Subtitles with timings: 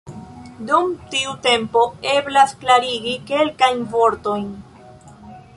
[0.69, 1.83] Dum tiu tempo
[2.15, 4.53] eblas klarigi kelkajn vortojn.